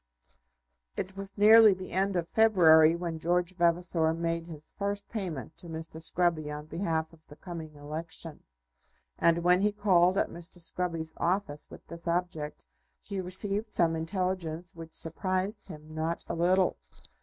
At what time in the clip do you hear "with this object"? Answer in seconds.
11.69-12.65